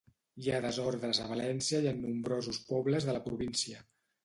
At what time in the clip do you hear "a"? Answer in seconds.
1.25-1.27